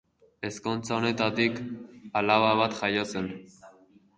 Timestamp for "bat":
2.63-2.77